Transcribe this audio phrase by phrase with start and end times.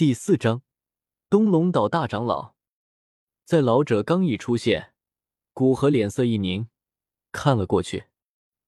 [0.00, 0.62] 第四章，
[1.28, 2.54] 东龙岛大长老。
[3.44, 4.94] 在老者刚一出现，
[5.52, 6.68] 古河脸色一凝，
[7.32, 8.04] 看了过去。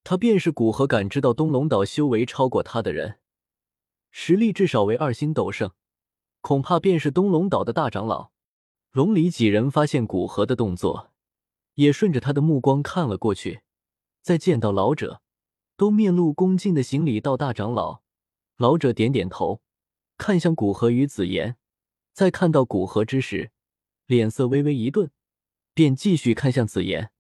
[0.05, 3.19] 他便是古河感知到东龙岛修为超过他的人，
[4.11, 5.71] 实力至少为二星斗圣，
[6.43, 8.31] 恐怕便是东龙岛的大长老。
[8.91, 11.13] 龙里几人发现古河的动作，
[11.77, 13.63] 也顺着他的目光看了过去。
[14.21, 15.23] 再见到老者，
[15.79, 18.03] 都面露恭敬的行礼道：“大长老。”
[18.61, 19.63] 老者点点头，
[20.23, 21.57] 看向古河与紫妍，
[22.13, 23.51] 在看到古河之时，
[24.07, 25.11] 脸色微微一顿，
[25.75, 27.11] 便继续看向紫妍，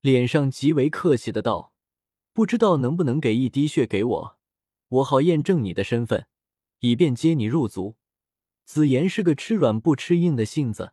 [0.00, 1.72] 脸上极为客气的道。
[2.32, 4.38] 不知道能不能给一滴血给我，
[4.88, 6.26] 我好验证你的身份，
[6.80, 7.94] 以便接你入族。
[8.64, 10.92] 紫妍是个吃软不吃硬的性子，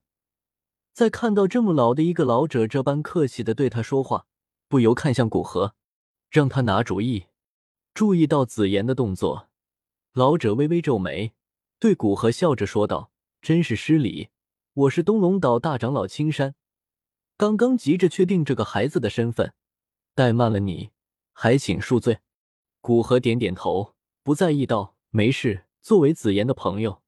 [0.94, 4.28] 在看到这么老的一个老者这般客气的对他说话，
[4.68, 5.74] 不由看向古河，
[6.30, 7.26] 让他拿主意。
[7.96, 9.50] 注意到紫妍的动作，
[10.14, 11.34] 老者微微皱眉，
[11.80, 14.30] 对古河笑着说道：“真是失礼，
[14.74, 16.56] 我是东龙岛大长老青山，
[17.38, 19.54] 刚刚急着确定这个孩子的身份，
[20.16, 20.90] 怠慢了你。”
[21.40, 22.18] 还请恕罪。
[22.82, 25.66] 古河点点头，不在意道：“没事。
[25.80, 27.04] 作为紫妍的朋友，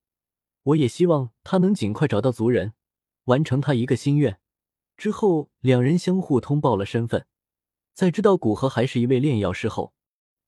[0.62, 2.74] 我也希望他能尽快找到族人，
[3.24, 4.40] 完成他一个心愿。”
[4.96, 7.26] 之后，两人相互通报了身份。
[7.96, 9.94] 在知道古河还是一位炼药师后，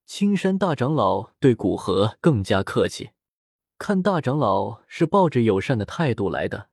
[0.06, 3.09] 青山大长老对古河更加客气。
[3.83, 6.69] 看大长老是抱着友善的态度来的，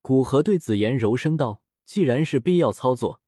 [0.00, 3.20] 古河对紫妍柔声道：“既然是必要操作，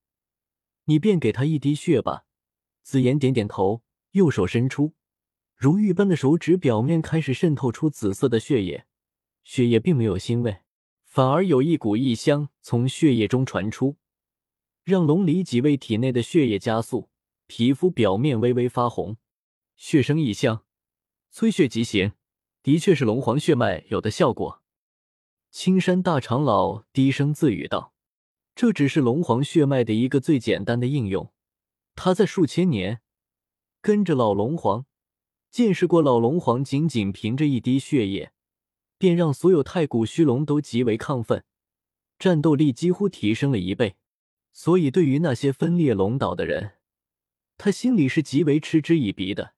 [0.84, 2.24] 你便给他一滴血吧。”
[2.84, 4.94] 紫妍点点头，右手伸出，
[5.56, 8.86] 如玉般的手指表面开始渗透出紫色的血液，
[9.42, 10.58] 血液并没有腥味，
[11.04, 13.96] 反而有一股异香从血液中传出，
[14.84, 17.10] 让龙离几位体内的血液加速，
[17.48, 19.16] 皮肤表面微微发红。
[19.74, 20.64] 血生异香，
[21.32, 22.12] 催血即行，
[22.64, 24.62] 的确是龙皇血脉有的效果。
[25.50, 27.92] 青山大长老低声自语道
[28.56, 31.30] ：“这只是龙皇血脉的一个最简单的应用。”
[31.94, 33.02] 他在数千年
[33.82, 34.86] 跟着老龙皇，
[35.50, 38.32] 见识过老龙皇仅仅凭着一滴血液，
[38.96, 41.44] 便让所有太古虚龙都极为亢奋，
[42.18, 43.96] 战斗力几乎提升了一倍。
[44.54, 46.78] 所以对于那些分裂龙岛的人，
[47.58, 49.53] 他心里是极为嗤之以鼻的。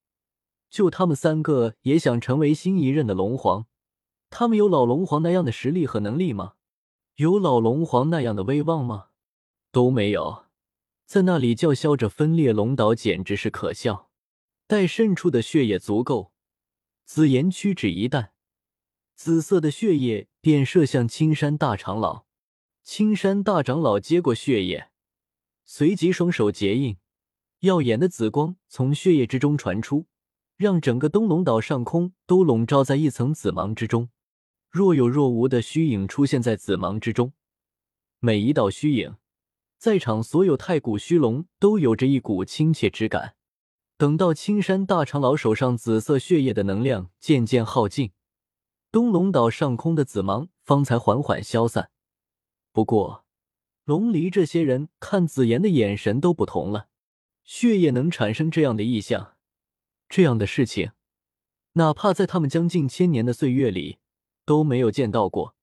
[0.68, 3.66] 就他们三个也想成为新一任的龙皇，
[4.30, 6.54] 他们有老龙皇那样的实力和能力吗？
[7.16, 9.08] 有老龙皇那样的威望吗？
[9.70, 10.44] 都没有。
[11.06, 14.10] 在那里叫嚣着分裂龙岛，简直是可笑。
[14.66, 16.32] 待渗出的血液足够，
[17.04, 18.32] 紫妍屈指一弹，
[19.14, 22.26] 紫色的血液便射向青山大长老。
[22.82, 24.90] 青山大长老接过血液，
[25.64, 26.96] 随即双手结印，
[27.60, 30.06] 耀眼的紫光从血液之中传出，
[30.56, 34.08] 让整个东龙岛上空都笼罩在一层紫芒之中。
[34.70, 37.32] 若有若无的虚影出现在紫芒之中，
[38.20, 39.16] 每一道虚影。
[39.78, 43.34] 在场所有太古虚龙都有着一股亲切之感。
[43.98, 48.12] 等到青山大长老手上紫色血液的能量渐渐耗尽，
[48.90, 51.90] 东龙岛上空的紫芒方才缓缓消散。
[52.72, 53.24] 不过，
[53.84, 56.88] 龙离这些人看紫妍的眼神都不同了。
[57.44, 59.35] 血液能产生这样的异象，
[60.08, 60.92] 这样的事情，
[61.72, 63.98] 哪怕在他们将近千年的岁月里
[64.44, 65.54] 都没有见到过。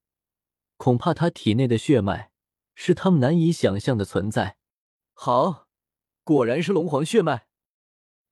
[0.77, 2.31] 恐怕他体内的血脉。
[2.75, 4.57] 是他们难以想象的存在。
[5.13, 5.67] 好，
[6.23, 7.45] 果然是龙皇血脉。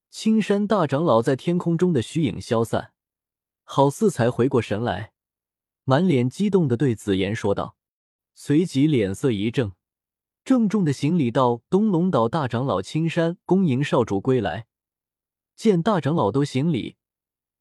[0.10, 2.92] 青山大长老在天空中的虚影消散，
[3.64, 5.14] 好似才回过神来，
[5.84, 7.78] 满脸激动的对紫妍说道，
[8.34, 9.74] 随即脸色一正，
[10.44, 14.66] 郑重的行礼道：“东龙岛大长老青山恭迎少主归来。”
[15.56, 16.98] 见大长老都行礼，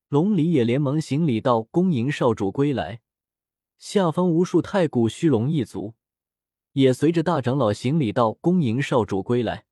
[0.09, 3.01] 龙离也连忙行礼道：“恭迎少主归来。”
[3.79, 5.95] 下方无数太古虚龙一族。
[6.73, 9.67] 也随着大长老行礼道：“恭迎少主归来。”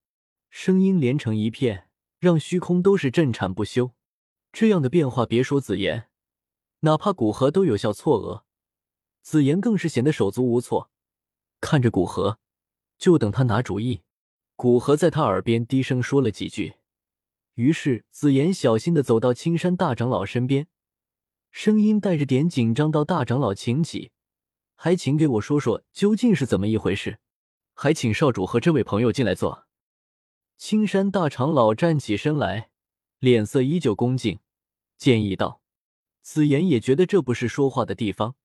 [0.50, 3.92] 声音连成一片，让虚空都是震颤不休。
[4.50, 6.08] 这样的变化，别说紫妍，
[6.80, 8.42] 哪怕古河都有效错愕。
[9.22, 10.90] 紫妍更是显得手足无措，
[11.60, 12.38] 看着古河，
[12.96, 14.00] 就等他拿主意。
[14.56, 16.76] 古河在他耳边低声说了几句，
[17.58, 20.68] 于是紫妍小心的走到青山大长老身边，
[21.50, 24.12] 声音带着点紧张道：“大长老，请起。”
[24.80, 27.18] 还请给我说说究竟是怎么一回事？
[27.74, 29.66] 还请少主和这位朋友进来坐。
[30.56, 32.70] 青山大长老站起身来，
[33.18, 34.38] 脸色依旧恭敬，
[34.96, 35.60] 建议道
[36.22, 38.36] ：“紫妍也觉得这不是说话的地方。”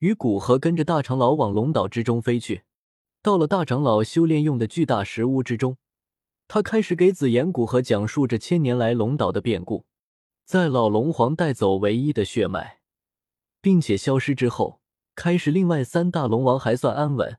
[0.00, 2.64] 与古河跟着大长老往龙岛之中飞去。
[3.22, 5.78] 到了大长老修炼用的巨大石屋之中，
[6.54, 9.86] 他开始给紫炎、古河讲述着千年来龙岛的变故。
[10.44, 12.80] 在老龙皇带走唯一的血脉。
[13.62, 14.82] 并且消失之后，
[15.14, 17.38] 开始另外三大龙王还算安稳。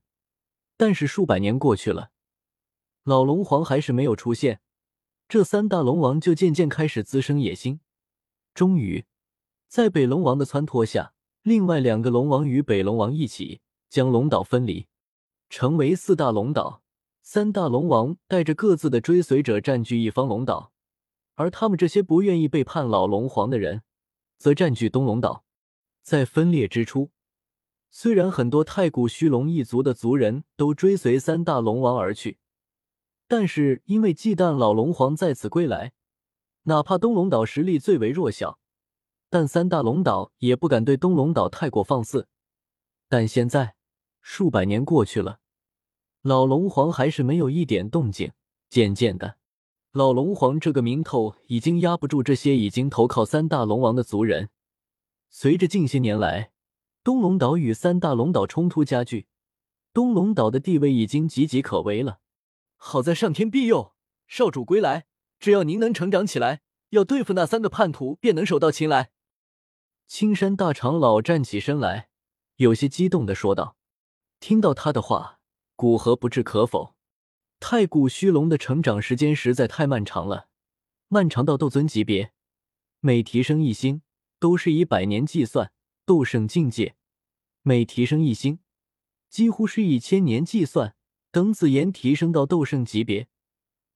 [0.77, 2.09] 但是数百年过去了，
[3.03, 4.61] 老龙皇还是没有出现，
[5.29, 7.81] 这三大龙王就渐渐开始滋生野心。
[8.55, 9.05] 终于，
[9.67, 11.13] 在北龙王的撺掇下，
[11.43, 13.61] 另外两个龙王与北龙王一起
[13.91, 14.87] 将龙岛分离，
[15.51, 16.81] 成为四大龙岛。
[17.25, 20.73] 三大龙王带着各自的追随者占据一方龙岛，
[21.35, 23.81] 而他们这些不愿意背叛老龙皇的人，
[24.37, 25.45] 则占据东龙岛。
[26.01, 27.11] 在分裂之初，
[27.89, 32.39] 虽然很多太古虚龙一族的族人都追随三大龙王而去，
[33.29, 35.93] 但是因为忌惮老龙皇再次归来，
[36.63, 38.59] 哪怕东龙岛实力最为弱小，
[39.29, 42.27] 但三大龙岛也不敢对东龙岛太过放肆。
[43.07, 43.75] 但现在，
[44.21, 45.39] 数百年过去了。
[46.23, 48.31] 老龙皇还是没有一点动静。
[48.69, 49.35] 渐渐的，
[49.91, 54.49] 老龙皇这个名头已经压不住这些已经投靠三大龙王的族人。
[55.29, 56.53] 随着近些年来
[57.03, 59.27] 东龙岛与三大龙岛冲突加剧，
[59.91, 62.19] 东龙岛的地位已经岌岌可危了。
[62.77, 63.93] 好在上天庇佑，
[64.25, 65.05] 少主归来，
[65.39, 66.61] 只要您能成长起来，
[66.91, 69.11] 要对付那三个叛徒，便能手到擒来。
[70.07, 72.07] 青山大长老站起身来，
[72.55, 73.75] 有些激动的说道
[74.39, 75.39] ：“听到他的话。”
[75.75, 76.95] 古河不置可否，
[77.59, 80.47] 太古虚龙的成长时间实在太漫长了，
[81.07, 82.31] 漫长到斗尊级别，
[82.99, 84.01] 每提升一星
[84.39, 85.67] 都是以百年计算；
[86.05, 86.95] 斗圣境界
[87.61, 88.59] 每提升一星，
[89.29, 90.95] 几乎是以千年计算。
[91.31, 93.27] 等紫妍提升到斗圣级别，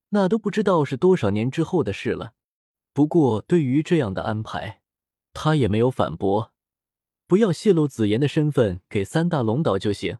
[0.09, 2.33] 那都不知道是多少年之后的事了。
[2.93, 4.81] 不过对于这样的安排，
[5.33, 6.51] 他也没有反驳，
[7.27, 10.17] 不要泄露紫妍的身份给三大龙岛就行。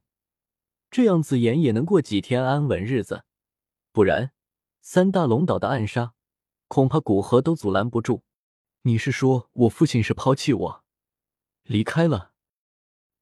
[0.90, 3.26] 这样子言也能过几天安稳日子，
[3.92, 4.32] 不然
[4.82, 6.14] 三大龙岛的暗杀，
[6.68, 8.24] 恐怕古河都阻拦不住。
[8.84, 10.84] 你是说我父亲是抛弃我，
[11.64, 12.32] 离开了？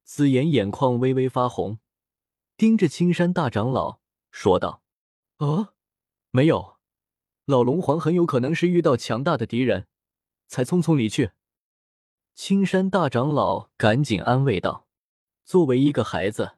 [0.04, 1.80] 紫妍眼眶微微发红，
[2.56, 4.84] 盯着青山大长老说道
[5.38, 5.74] ：“啊，
[6.30, 6.78] 没有，
[7.46, 9.88] 老龙皇很有可能是遇到强大的敌人，
[10.48, 11.32] 才匆匆离去。”
[12.36, 14.88] 青山大长老赶紧安慰道
[15.44, 16.55] ：“作为一个孩子。”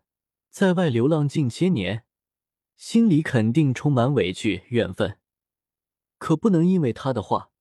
[0.59, 2.03] 在外流浪近千年，
[2.75, 5.19] 心里肯定充满委屈怨愤，
[6.17, 7.51] 可不能因为他的话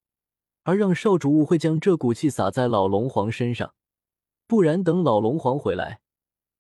[0.63, 3.75] 而让少主误会，将这股气撒在老龙皇身上。
[4.47, 6.01] 不然，等老龙皇回来，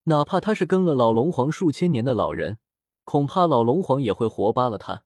[0.02, 2.58] 哪怕他是跟了老龙皇数千年的老人，
[3.04, 5.04] 恐怕老龙皇也会活扒了他。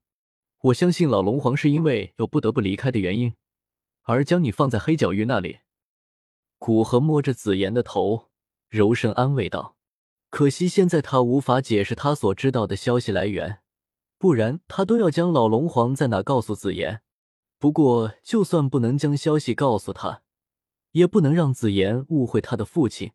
[0.62, 3.37] 我相信老龙皇是因为有不得不离开的原因，
[4.03, 5.61] 而将你放在黑角域那里。
[6.59, 8.31] 古河摸着紫妍的头，
[8.69, 9.76] 柔声安慰道。
[10.31, 13.61] 可惜现在他无法解释他所知道的消息来源，
[14.17, 17.03] 不然他都要将老龙皇在哪告诉紫妍。
[17.59, 20.23] 不过，就算不能将消息告诉他，
[20.93, 23.12] 也不能让紫妍误会他的父亲。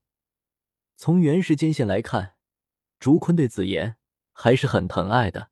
[0.97, 2.35] 从原时间线来看，
[2.99, 3.95] 竹坤对紫妍
[4.31, 5.49] 还是很疼爱的。